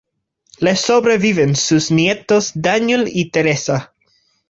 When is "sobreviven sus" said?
0.83-1.91